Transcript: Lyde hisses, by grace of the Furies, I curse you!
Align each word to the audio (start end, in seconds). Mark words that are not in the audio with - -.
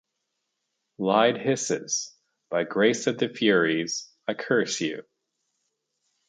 Lyde 0.97 1.37
hisses, 1.39 2.15
by 2.49 2.63
grace 2.63 3.05
of 3.05 3.19
the 3.19 3.29
Furies, 3.29 4.09
I 4.27 4.33
curse 4.33 4.81
you! 4.81 5.05